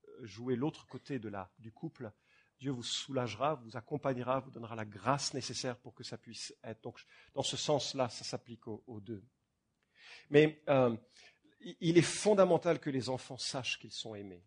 [0.06, 1.20] euh, jouer l'autre côté
[1.58, 2.12] du couple,
[2.58, 6.82] Dieu vous soulagera, vous accompagnera, vous donnera la grâce nécessaire pour que ça puisse être.
[6.82, 6.98] Donc,
[7.34, 9.22] dans ce sens-là, ça s'applique aux, deux.
[10.30, 10.96] Mais euh,
[11.80, 14.44] il est fondamental que les enfants sachent qu'ils sont aimés.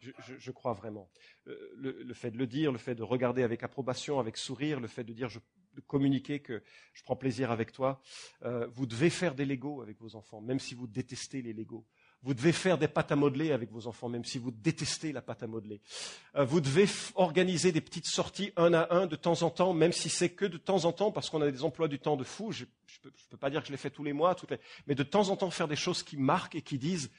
[0.00, 1.08] Je, crois vraiment.
[1.46, 4.88] Euh, le, fait de le dire, le fait de regarder avec approbation, avec sourire, le
[4.88, 5.28] fait de dire,
[5.74, 8.02] de communiquer que je prends plaisir avec toi.
[8.42, 11.86] Euh, vous devez faire des Legos avec vos enfants, même si vous détestez les Legos.
[12.24, 15.22] Vous devez faire des pâtes à modeler avec vos enfants, même si vous détestez la
[15.22, 15.80] pâte à modeler.
[16.36, 19.92] Euh, vous devez organiser des petites sorties un à un de temps en temps, même
[19.92, 22.22] si c'est que de temps en temps, parce qu'on a des emplois du temps de
[22.22, 22.52] fou.
[22.52, 24.36] Je ne peux, pas dire que je les fais tous les mois,
[24.86, 27.10] mais de temps en temps faire des choses qui marquent et qui disent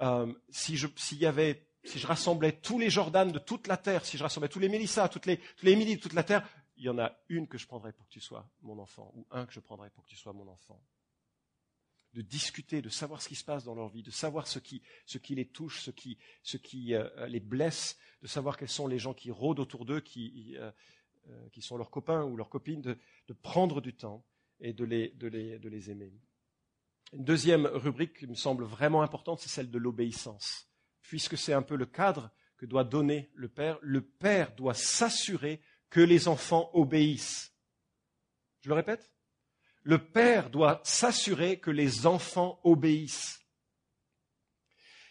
[0.00, 3.76] euh, si je, s'il y avait, si je rassemblais tous les Jordan de toute la
[3.76, 6.22] terre, si je rassemblais tous les Mélissa, toutes les, tous les Émilie de toute la
[6.22, 9.10] terre, il y en a une que je prendrais pour que tu sois mon enfant,
[9.16, 10.80] ou un que je prendrais pour que tu sois mon enfant
[12.16, 14.80] de discuter, de savoir ce qui se passe dans leur vie, de savoir ce qui,
[15.04, 18.86] ce qui les touche, ce qui, ce qui euh, les blesse, de savoir quels sont
[18.86, 20.72] les gens qui rôdent autour d'eux, qui, euh,
[21.28, 22.98] euh, qui sont leurs copains ou leurs copines, de,
[23.28, 24.24] de prendre du temps
[24.60, 26.10] et de les, de, les, de les aimer.
[27.12, 30.70] Une deuxième rubrique qui me semble vraiment importante, c'est celle de l'obéissance.
[31.02, 35.60] Puisque c'est un peu le cadre que doit donner le Père, le Père doit s'assurer
[35.90, 37.52] que les enfants obéissent.
[38.60, 39.12] Je le répète
[39.86, 43.38] le père doit s'assurer que les enfants obéissent.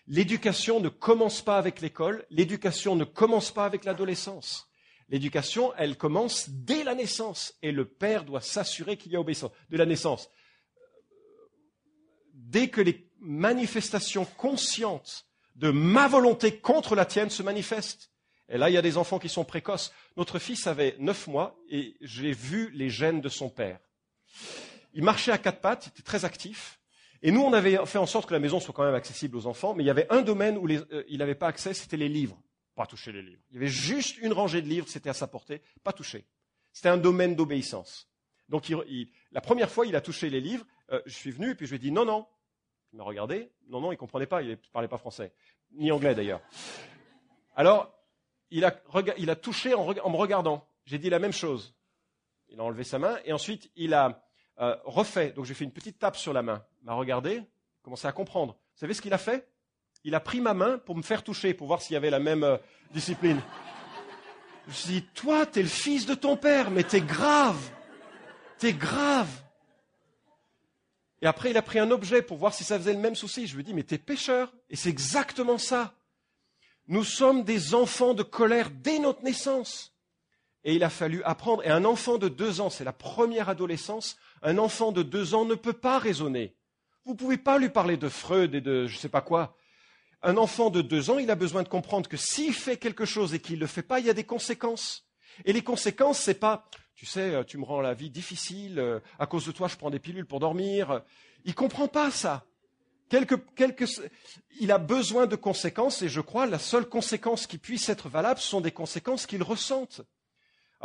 [0.06, 4.68] L'éducation ne commence pas avec l'école, l'éducation ne commence pas avec l'adolescence.
[5.08, 9.52] L'éducation, elle commence dès la naissance et le père doit s'assurer qu'il y a obéissance.
[9.70, 10.30] De la naissance.
[12.34, 18.12] Dès que les manifestations conscientes de ma volonté contre la tienne se manifestent.
[18.50, 19.94] Et là, il y a des enfants qui sont précoces.
[20.18, 23.80] Notre fils avait neuf mois et j'ai vu les gènes de son père.
[24.96, 26.80] Il marchait à quatre pattes, il était très actif.
[27.22, 29.46] Et nous, on avait fait en sorte que la maison soit quand même accessible aux
[29.46, 32.10] enfants, mais il y avait un domaine où euh, il n'avait pas accès, c'était les
[32.10, 32.42] livres.
[32.76, 33.42] Pas toucher les livres.
[33.52, 36.26] Il y avait juste une rangée de livres, c'était à sa portée, pas toucher.
[36.72, 38.10] C'était un domaine d'obéissance.
[38.48, 38.72] Donc
[39.32, 41.72] la première fois, il a touché les livres, euh, je suis venu et puis je
[41.72, 42.28] lui ai dit non, non.
[42.94, 45.34] Il m'a regardé, non, non, il comprenait pas, il ne parlait pas français,
[45.74, 46.42] ni anglais d'ailleurs.
[47.56, 47.94] Alors,
[48.52, 48.82] il a,
[49.18, 50.68] il a touché en, en me regardant.
[50.86, 51.76] J'ai dit la même chose.
[52.50, 54.25] Il a enlevé sa main et ensuite il a
[54.60, 55.32] euh, refait.
[55.32, 56.64] Donc j'ai fait une petite tape sur la main.
[56.82, 57.44] Il m'a regardé,
[57.84, 58.54] commencé à comprendre.
[58.54, 59.48] Vous savez ce qu'il a fait?
[60.04, 62.20] Il a pris ma main pour me faire toucher, pour voir s'il y avait la
[62.20, 62.58] même euh,
[62.92, 63.42] discipline.
[64.66, 67.60] Je me suis dit, toi, t'es le fils de ton père, mais t'es grave.
[68.58, 69.30] T'es grave.
[71.22, 73.48] Et après, il a pris un objet pour voir si ça faisait le même souci.
[73.48, 74.54] Je lui ai dit, mais t'es pécheur.
[74.70, 75.96] Et c'est exactement ça.
[76.88, 79.95] Nous sommes des enfants de colère dès notre naissance.
[80.66, 81.64] Et il a fallu apprendre.
[81.64, 85.46] Et un enfant de deux ans, c'est la première adolescence, un enfant de deux ans
[85.46, 86.56] ne peut pas raisonner.
[87.06, 89.56] Vous ne pouvez pas lui parler de Freud et de je ne sais pas quoi.
[90.24, 93.36] Un enfant de deux ans, il a besoin de comprendre que s'il fait quelque chose
[93.36, 95.06] et qu'il ne le fait pas, il y a des conséquences.
[95.46, 99.28] Et les conséquences, c'est pas, tu sais, tu me rends la vie difficile, euh, à
[99.28, 101.04] cause de toi, je prends des pilules pour dormir.
[101.44, 102.44] Il comprend pas ça.
[103.12, 108.40] il a besoin de conséquences, et je crois la seule conséquence qui puisse être valable
[108.40, 110.02] sont des conséquences qu'il ressente.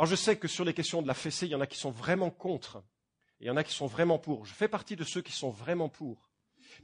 [0.01, 1.77] Alors je sais que sur les questions de la fessée, il y en a qui
[1.77, 2.83] sont vraiment contre,
[3.39, 4.47] il y en a qui sont vraiment pour.
[4.47, 6.31] Je fais partie de ceux qui sont vraiment pour.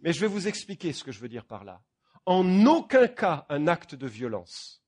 [0.04, 1.82] Mais je vais vous expliquer ce que je veux dire par là.
[2.28, 4.84] En aucun cas un acte de violence.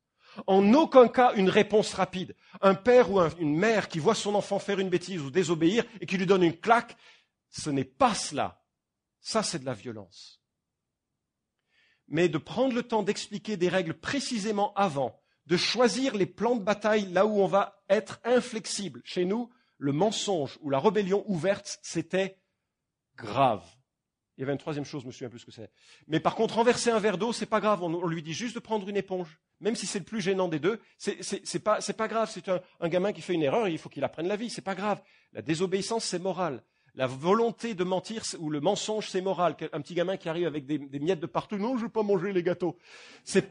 [0.45, 2.35] En aucun cas une réponse rapide.
[2.61, 6.05] Un père ou une mère qui voit son enfant faire une bêtise ou désobéir et
[6.05, 6.97] qui lui donne une claque,
[7.49, 8.61] ce n'est pas cela.
[9.21, 10.39] Ça, c'est de la violence.
[12.07, 16.63] Mais de prendre le temps d'expliquer des règles précisément avant, de choisir les plans de
[16.63, 19.01] bataille là où on va être inflexible.
[19.03, 22.37] Chez nous, le mensonge ou la rébellion ouverte, c'était
[23.17, 23.63] grave.
[24.37, 25.71] Il y avait une troisième chose, je me souviens plus ce que c'est.
[26.07, 27.83] Mais par contre, renverser un verre d'eau, c'est pas grave.
[27.83, 29.39] On, lui dit juste de prendre une éponge.
[29.59, 32.29] Même si c'est le plus gênant des deux, c'est pas, pas grave.
[32.31, 34.49] C'est un, gamin qui fait une erreur, il faut qu'il apprenne la vie.
[34.49, 35.01] C'est pas grave.
[35.33, 36.63] La désobéissance, c'est moral.
[36.95, 39.57] La volonté de mentir ou le mensonge, c'est moral.
[39.73, 42.31] Un petit gamin qui arrive avec des, miettes de partout, non, je veux pas manger
[42.31, 42.77] les gâteaux.
[43.23, 43.49] C'est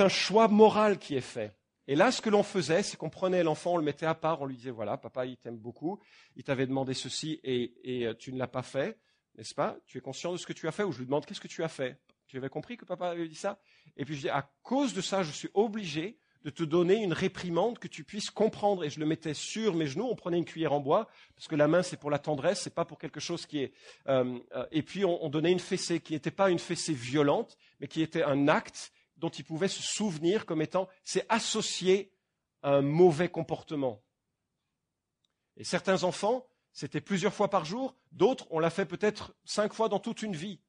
[0.00, 1.54] un choix moral qui est fait.
[1.86, 4.42] Et là, ce que l'on faisait, c'est qu'on prenait l'enfant, on le mettait à part,
[4.42, 5.98] on lui disait, voilà, papa, il t'aime beaucoup,
[6.36, 8.98] il t'avait demandé ceci et, euh, tu ne l'as pas fait
[9.38, 9.78] n'est-ce pas?
[9.86, 11.48] Tu es conscient de ce que tu as fait Ou je lui demande qu'est-ce que
[11.48, 11.98] tu as fait?
[12.26, 13.58] Tu avais compris que papa avait dit ça?
[13.96, 17.12] Et puis je dis à cause de ça, je suis obligé de te donner une
[17.12, 18.84] réprimande que tu puisses comprendre.
[18.84, 20.06] Et je le mettais sur mes genoux.
[20.10, 22.74] On prenait une cuillère en bois parce que la main c'est pour la tendresse, c'est
[22.74, 23.72] pas pour quelque chose qui est.
[24.08, 27.86] Euh, euh, et puis on, donnait une fessée qui n'était pas une fessée violente, mais
[27.86, 32.12] qui était un acte dont il pouvait se souvenir comme étant c'est associé
[32.62, 34.02] à un mauvais comportement.
[35.56, 36.46] Et certains enfants
[36.78, 40.36] c'était plusieurs fois par jour, d'autres, on l'a fait peut-être cinq fois dans toute une
[40.36, 40.60] vie.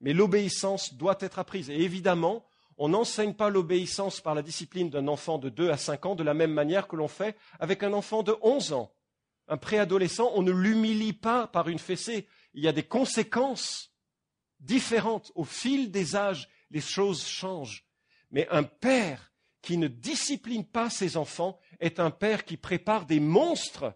[0.00, 1.70] Mais l'obéissance doit être apprise.
[1.70, 2.44] Et évidemment,
[2.76, 6.24] on n'enseigne pas l'obéissance par la discipline d'un enfant de 2 à 5 ans de
[6.24, 8.92] la même manière que l'on fait avec un enfant de 11 ans.
[9.46, 12.26] Un préadolescent, on ne l'humilie pas par une fessée.
[12.54, 13.92] Il y a des conséquences
[14.58, 15.30] différentes.
[15.36, 17.84] Au fil des âges, les choses changent.
[18.30, 23.20] Mais un père qui ne discipline pas ses enfants est un père qui prépare des
[23.20, 23.94] monstres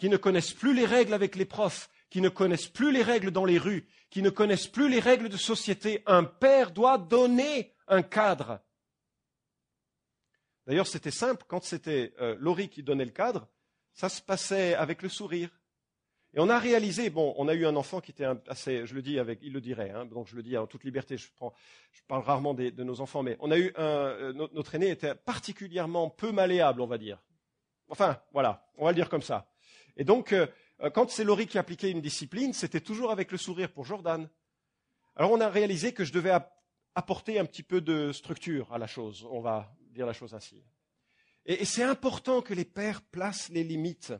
[0.00, 3.30] qui ne connaissent plus les règles avec les profs, qui ne connaissent plus les règles
[3.30, 6.02] dans les rues, qui ne connaissent plus les règles de société.
[6.06, 8.60] Un père doit donner un cadre.
[10.66, 13.46] D'ailleurs, c'était simple, quand c'était euh, Laurie qui donnait le cadre,
[13.92, 15.50] ça se passait avec le sourire.
[16.34, 19.02] Et on a réalisé, bon, on a eu un enfant qui était assez, je le
[19.02, 21.26] dis avec, il le dirait, hein, donc je le dis en toute liberté, je,
[22.06, 26.08] parle rarement de nos enfants, mais on a eu un, euh, notre aîné était particulièrement
[26.08, 27.18] peu malléable, on va dire.
[27.88, 29.50] Enfin, voilà, on va le dire comme ça.
[29.96, 30.46] Et donc, euh,
[30.82, 34.28] euh, quand c'est Laurie qui appliquait une discipline, c'était toujours avec le sourire pour Jordan.
[35.16, 36.32] Alors on a réalisé que je devais
[36.94, 40.62] apporter un petit peu de structure à la chose, on va dire la chose ainsi.
[41.46, 44.12] Et, c'est important que les pères placent les limites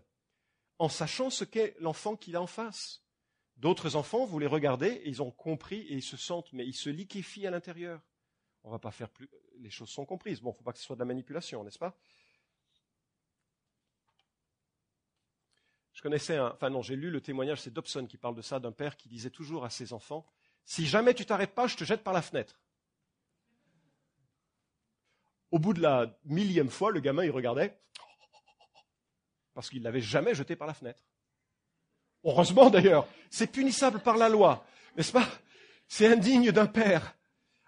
[0.81, 3.03] en sachant ce qu'est l'enfant qu'il a en face.
[3.59, 6.89] D'autres enfants, vous les regardez, ils ont compris et ils se sentent, mais ils se
[6.89, 8.01] liquéfient à l'intérieur.
[8.65, 9.29] On va pas faire plus.
[9.59, 10.41] Les choses sont comprises.
[10.41, 11.95] Bon, il ne faut pas que ce soit de la manipulation, n'est-ce pas?
[15.93, 18.59] Je connaissais un, enfin non, j'ai lu le témoignage, c'est Dobson qui parle de ça,
[18.59, 20.25] d'un père qui disait toujours à ses enfants,
[20.65, 22.59] si jamais tu t'arrêtes pas, je te jette par la fenêtre.
[25.51, 27.79] Au bout de la millième fois, le gamin, il regardait,
[29.55, 31.03] parce qu'il l'avait jamais jeté par la fenêtre.
[32.25, 34.65] Heureusement d'ailleurs, c'est punissable par la loi,
[34.97, 35.29] n'est-ce pas?
[35.89, 37.17] C'est indigne d'un père.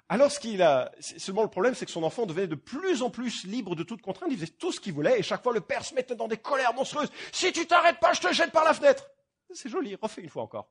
[0.09, 3.09] Alors, ce qu'il a, seulement le problème, c'est que son enfant devenait de plus en
[3.09, 4.29] plus libre de toute contrainte.
[4.31, 6.37] Il faisait tout ce qu'il voulait, et chaque fois, le père se mettait dans des
[6.37, 7.11] colères monstrueuses.
[7.33, 9.11] Si tu t'arrêtes pas, je te jette par la fenêtre.
[9.55, 10.71] C'est joli, refait une fois encore.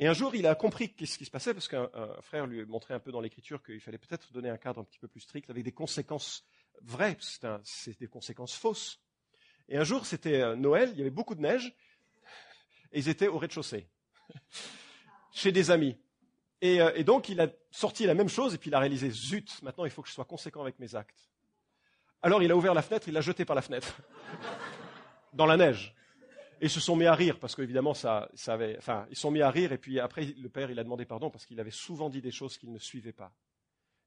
[0.00, 1.88] Et un jour, il a compris ce qui se passait, parce qu'un
[2.20, 4.98] frère lui montrait un peu dans l'écriture qu'il fallait peut-être donner un cadre un petit
[4.98, 6.44] peu plus strict, avec des conséquences
[6.82, 7.16] vraies,
[7.62, 8.98] c'est des conséquences fausses.
[9.68, 11.74] Et un jour, c'était euh, Noël, il y avait beaucoup de neige,
[12.92, 13.86] et ils étaient au rez-de-chaussée,
[15.32, 15.96] chez des amis.
[16.64, 19.62] Euh, et, donc, il a sorti la même chose et puis il a réalisé, zut,
[19.62, 21.28] maintenant il faut que je sois conséquent avec mes actes.
[22.20, 24.00] Alors il a ouvert la fenêtre, il l'a jeté par la fenêtre,
[25.32, 25.94] dans la neige.
[26.60, 27.92] Et ils se sont mis à rire, parce qu'évidemment,
[28.48, 30.82] avait, enfin, ils se sont mis à rire, et puis après, le père, il a
[30.82, 33.32] demandé pardon, parce qu'il avait souvent dit des choses qu'il ne suivait pas.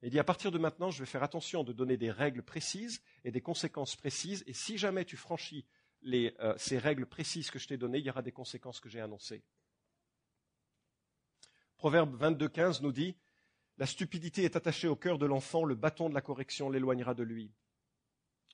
[0.03, 3.01] Il dit, à partir de maintenant, je vais faire attention de donner des règles précises
[3.23, 5.65] et des conséquences précises, et si jamais tu franchis
[6.03, 8.99] euh, ces règles précises que je t'ai données, il y aura des conséquences que j'ai
[8.99, 9.43] annoncées.
[11.77, 13.15] Proverbe 22.15 nous dit
[13.77, 17.23] La stupidité est attachée au cœur de l'enfant, le bâton de la correction l'éloignera de
[17.23, 17.51] lui.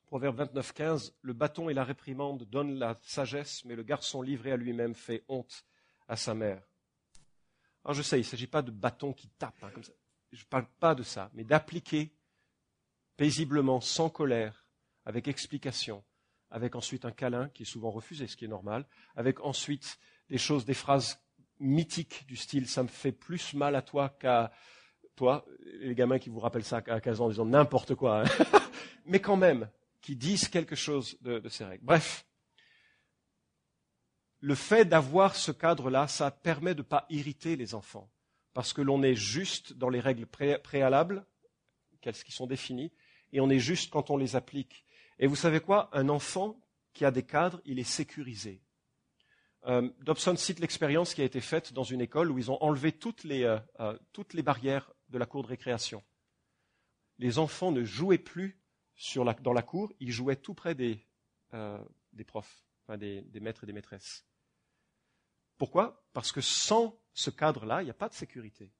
[0.05, 4.57] Proverbe 29.15 Le bâton et la réprimande donnent la sagesse, mais le garçon livré à
[4.57, 5.65] lui-même fait honte
[6.09, 6.61] à sa mère.
[7.85, 9.93] Alors je sais, il ne s'agit pas de bâton qui tape, hein, comme ça.
[10.31, 12.11] Je ne parle pas de ça, mais d'appliquer
[13.15, 14.65] paisiblement, sans colère,
[15.05, 16.03] avec explication,
[16.51, 18.85] avec ensuite un câlin qui est souvent refusé, ce qui est normal,
[19.15, 21.19] avec ensuite des choses, des phrases
[21.59, 24.51] mythiques du style ça me fait plus mal à toi qu'à
[25.15, 25.45] toi,
[25.79, 28.59] les gamins qui vous rappellent ça à 15 ans en disant n'importe quoi, hein.
[29.05, 29.67] mais quand même,
[30.01, 31.83] qui disent quelque chose de, ces règles.
[31.83, 32.25] Bref,
[34.39, 38.09] le fait d'avoir ce cadre-là, ça permet de ne pas irriter les enfants,
[38.57, 41.23] parce que l'on est juste dans les règles préalables,
[42.01, 42.91] qui sont définies,
[43.31, 44.83] et on est juste quand on les applique.
[45.19, 45.91] Et vous savez quoi?
[45.93, 46.59] Un enfant
[46.91, 48.63] qui a des cadres, il est sécurisé.
[49.67, 52.91] Euh, Dobson cite l'expérience qui a été faite dans une école où ils ont enlevé
[52.93, 56.03] toutes les, euh, euh, toutes les barrières de la cour de récréation.
[57.19, 58.59] Les enfants ne jouaient plus
[59.43, 61.05] dans la cour, ils jouaient tout près des,
[62.11, 62.63] des profs,
[62.97, 64.26] des, des maîtres et des maîtresses.
[65.57, 66.03] Pourquoi?
[66.13, 68.71] Parce que sans ce cadre-là, il n'y a pas de sécurité.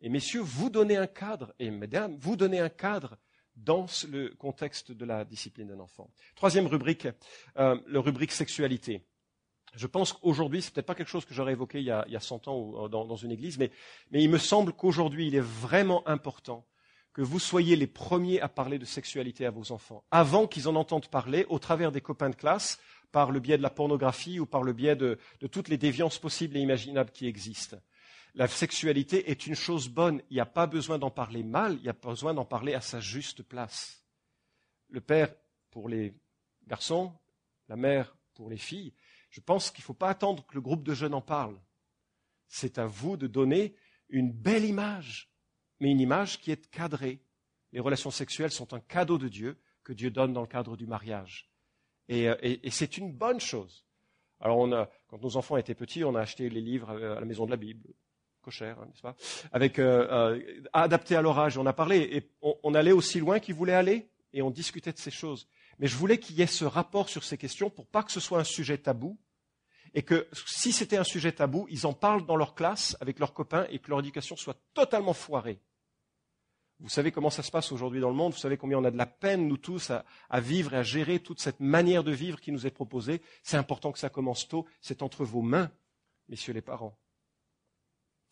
[0.00, 3.16] Et messieurs, vous donnez un cadre, et mesdames, vous donnez un cadre
[3.56, 6.10] dans le contexte de la discipline d'un enfant.
[6.36, 7.08] Troisième rubrique,
[7.56, 9.04] euh, le rubrique sexualité.
[9.74, 12.18] Je pense qu'aujourd'hui, c'est peut-être pas quelque chose que j'aurais évoqué il y a, il
[12.18, 13.70] 100 ans euh, dans, une église, mais
[14.12, 16.64] il me semble qu'aujourd'hui, il est vraiment important
[17.12, 20.76] que vous soyez les premiers à parler de sexualité à vos enfants, avant qu'ils en
[20.76, 22.78] entendent parler au travers des copains de classe,
[23.12, 25.18] par le biais de la pornographie ou par le biais de,
[25.50, 27.78] toutes les déviances possibles et imaginables qui existent.
[28.34, 30.22] La sexualité est une chose bonne.
[30.30, 32.80] Il n'y a pas besoin d'en parler mal, il y a besoin d'en parler à
[32.80, 34.04] sa juste place.
[34.90, 35.34] Le père
[35.70, 36.14] pour les
[36.66, 37.12] garçons,
[37.68, 38.92] la mère pour les filles.
[39.30, 41.58] Je pense qu'il ne faut pas attendre que le groupe de jeunes en parle.
[42.46, 43.74] C'est à vous de donner
[44.08, 45.30] une belle image,
[45.80, 47.20] mais une image qui est cadrée.
[47.72, 50.86] Les relations sexuelles sont un cadeau de Dieu que Dieu donne dans le cadre du
[50.86, 51.50] mariage.
[52.08, 52.36] Et, euh,
[52.70, 53.84] c'est une bonne chose.
[54.40, 54.68] Alors,
[55.08, 57.56] quand nos enfants étaient petits, on a acheté les livres à la maison de la
[57.56, 57.88] Bible,
[58.50, 59.16] cher, hein, n'est-ce pas?
[59.52, 61.58] Avec euh, euh, adapté à l'orage.
[61.58, 64.98] On a parlé et on, allait aussi loin qu'ils voulaient aller et on discutait de
[64.98, 65.48] ces choses.
[65.78, 68.20] Mais je voulais qu'il y ait ce rapport sur ces questions pour pas que ce
[68.20, 69.18] soit un sujet tabou
[69.94, 73.32] et que si c'était un sujet tabou, ils en parlent dans leur classe avec leurs
[73.32, 75.60] copains et que leur éducation soit totalement foirée.
[76.80, 78.90] Vous savez comment ça se passe aujourd'hui dans le monde, vous savez combien on a
[78.92, 82.40] de la peine, nous tous, à, vivre et à gérer toute cette manière de vivre
[82.40, 83.20] qui nous est proposée.
[83.42, 85.72] C'est important que ça commence tôt, c'est entre vos mains,
[86.28, 86.96] messieurs les parents.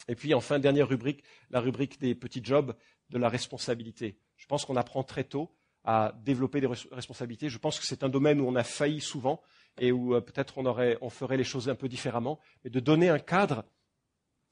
[0.06, 2.76] Et puis enfin, dernière rubrique, la rubrique des petits jobs
[3.10, 4.20] de la responsabilité.
[4.36, 7.48] Je pense qu'on apprend très tôt à développer des responsabilités.
[7.48, 9.40] Je pense que c'est un domaine où on a failli souvent
[9.78, 13.08] et où euh, peut-être on, on ferait les choses un peu différemment, mais de donner
[13.08, 13.64] un cadre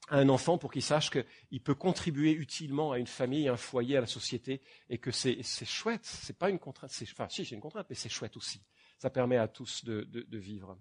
[0.09, 3.57] à un enfant pour qu'il sache qu'il peut contribuer utilement à une famille, à un
[3.57, 6.05] foyer, à la société, et que c'est chouette.
[6.05, 6.91] C'est pas une contrainte.
[7.03, 8.61] Enfin, si, c'est une contrainte, mais c'est chouette aussi.
[8.99, 10.77] Ça permet à tous de, vivre.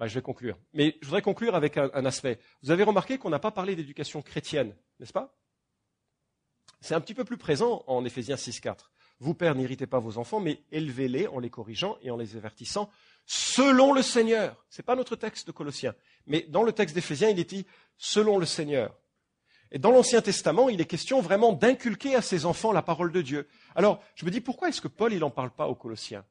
[0.00, 0.58] Je vais conclure.
[0.72, 2.40] Mais je voudrais conclure avec un, aspect.
[2.62, 5.36] Vous avez remarqué qu'on n'a pas parlé d'éducation chrétienne, n'est-ce pas?
[6.80, 8.90] C'est un petit peu plus présent en Éphésiens 6.4.
[9.20, 12.90] Vous, pères, n'irritez pas vos enfants, mais élevez-les en les corrigeant et en les avertissant
[13.26, 14.64] selon le Seigneur.
[14.68, 15.94] Ce n'est pas notre texte de Colossiens.
[16.26, 18.96] Mais dans le texte d'Éphésiens, il est dit selon le Seigneur.
[19.70, 23.22] Et dans l'Ancien Testament, il est question vraiment d'inculquer à ses enfants la parole de
[23.22, 23.48] Dieu.
[23.74, 26.24] Alors, je me dis, pourquoi est-ce que Paul, il n'en parle pas aux Colossiens?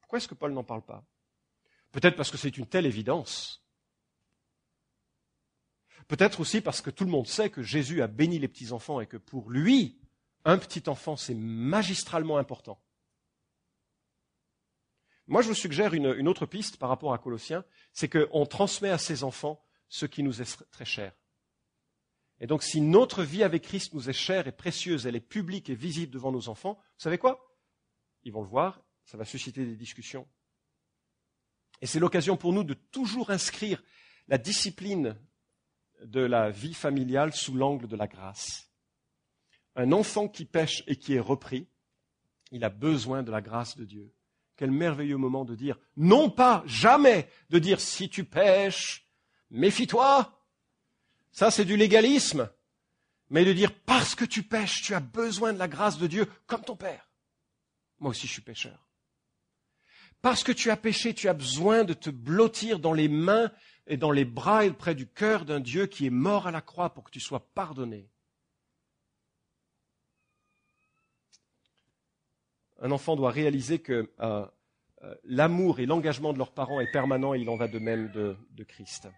[0.00, 1.04] Pourquoi est-ce que Paul n'en parle pas?
[1.92, 3.62] Peut-être parce que c'est une telle évidence.
[6.06, 9.06] Peut-être aussi parce que tout le monde sait que Jésus a béni les petits-enfants et
[9.06, 10.00] que pour lui,
[10.46, 12.80] un petit enfant, c'est magistralement important.
[15.28, 18.98] Moi, je vous suggère une, autre piste par rapport à Colossiens, c'est qu'on transmet à
[18.98, 21.12] ses enfants ce qui nous est très cher.
[22.40, 25.68] Et donc, si notre vie avec Christ nous est chère et précieuse, elle est publique
[25.70, 27.54] et visible devant nos enfants, vous savez quoi?
[28.22, 30.26] Ils vont le voir, ça va susciter des discussions,
[31.80, 33.82] et c'est l'occasion pour nous de toujours inscrire
[34.26, 35.16] la discipline
[36.02, 38.70] de la vie familiale sous l'angle de la grâce.
[39.76, 41.68] Un enfant qui pêche et qui est repris,
[42.50, 44.12] il a besoin de la grâce de Dieu.
[44.58, 49.06] Quel merveilleux moment de dire, non pas, jamais, de dire si tu pêches,
[49.50, 50.36] méfie-toi.
[51.30, 52.50] Ça, c'est du légalisme.
[53.30, 56.26] Mais de dire parce que tu pêches, tu as besoin de la grâce de Dieu
[56.48, 57.08] comme ton Père.
[58.00, 58.88] Moi aussi, je suis pécheur.
[60.22, 63.52] Parce que tu as péché, tu as besoin de te blottir dans les mains
[63.86, 66.62] et dans les bras et près du cœur d'un Dieu qui est mort à la
[66.62, 68.10] croix pour que tu sois pardonné.
[72.80, 74.46] Un enfant doit réaliser que euh,
[75.02, 78.10] euh, l'amour et l'engagement de leurs parents est permanent et il en va de même
[78.12, 79.08] de, Christ.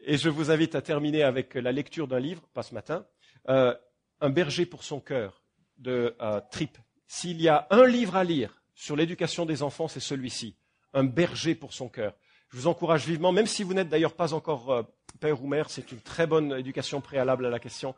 [0.00, 3.06] Et je vous invite à terminer avec la lecture d'un livre, pas ce matin,
[3.48, 3.74] euh,
[4.20, 5.42] Un berger pour son cœur
[5.78, 6.16] de
[6.50, 6.78] Tripp.
[7.06, 10.56] S'il y a un livre à lire sur l'éducation des enfants, c'est celui-ci,
[10.94, 12.14] un berger pour son cœur.
[12.50, 14.82] Je vous encourage vivement, même si vous n'êtes d'ailleurs pas encore euh,
[15.20, 17.94] père ou mère, c'est une très bonne éducation préalable à la question.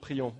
[0.00, 0.34] Prions.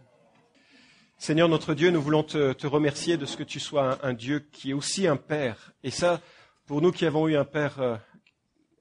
[1.20, 4.70] Seigneur notre Dieu, nous voulons te, remercier de ce que tu sois un, Dieu qui
[4.70, 5.74] est aussi un Père.
[5.82, 6.22] Et ça,
[6.64, 7.98] pour nous qui avons eu un Père, euh,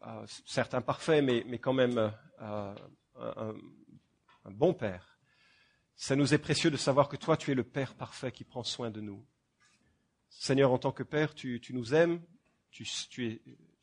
[0.07, 1.97] euh, certes imparfait, mais, quand même
[2.41, 2.75] euh,
[3.17, 3.53] un,
[4.51, 5.19] bon Père,
[5.97, 8.63] ça nous est précieux de savoir que toi, tu es le Père parfait qui prend
[8.63, 9.27] soin de nous.
[10.29, 12.21] Seigneur, en tant que Père, tu, nous aimes,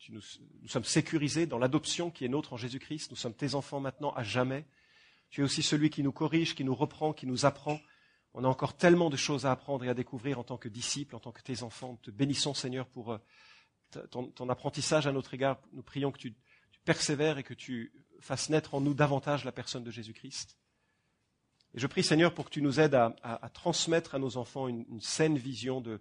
[0.09, 0.21] nous
[0.65, 4.23] sommes sécurisés dans l'adoption qui est nôtre en Jésus-Christ, nous sommes tes enfants maintenant à
[4.23, 4.65] jamais.
[5.29, 7.79] Tu es aussi celui qui nous corrige, qui nous reprend, qui nous apprend.
[8.39, 11.15] On a encore tellement de choses à apprendre et à découvrir en tant que disciples,
[11.15, 11.93] en tant que tes enfants.
[11.93, 13.17] Nous te bénissons, Seigneur, pour euh,
[14.11, 15.59] ton, apprentissage à notre égard.
[15.73, 16.35] Nous prions que tu,
[16.85, 20.55] persévères et que tu fasses naître en nous davantage la personne de Jésus-Christ.
[21.73, 25.01] Et je prie, Seigneur, pour que tu nous aides à, transmettre à nos enfants une,
[25.01, 25.99] saine vision de,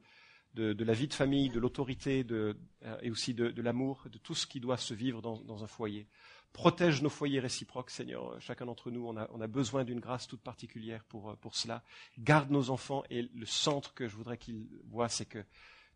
[0.54, 2.52] la vie de famille, de l'autorité euh,
[3.00, 6.06] et aussi de, l'amour, de tout ce qui doit se vivre dans un foyer.
[6.52, 8.40] Protège nos foyers réciproques, Seigneur.
[8.40, 11.82] Chacun d'entre nous, on a, besoin d'une grâce toute particulière pour, euh, pour, cela.
[12.18, 15.44] Garde nos enfants et le centre que je voudrais qu'ils voient, c'est que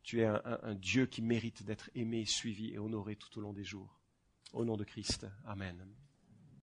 [0.03, 3.65] tu es un Dieu qui mérite d'être aimé, suivi et honoré tout au long des
[3.65, 4.01] jours.
[4.53, 5.27] Au nom de Christ.
[5.45, 5.87] Amen.